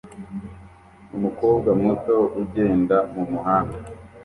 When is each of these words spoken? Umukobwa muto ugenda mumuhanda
Umukobwa 1.15 1.69
muto 1.83 2.15
ugenda 2.41 2.97
mumuhanda 3.13 3.77